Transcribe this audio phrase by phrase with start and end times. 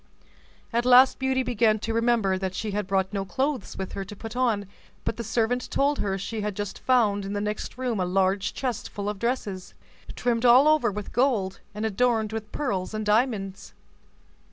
[0.73, 4.15] At last Beauty began to remember that she had brought no clothes with her to
[4.15, 4.65] put on;
[5.05, 8.55] but the servant told her she had just found in the next room a large
[8.55, 9.75] chest full of dresses,
[10.15, 13.73] trimmed all over with gold, and adorned within pearls and diamonds.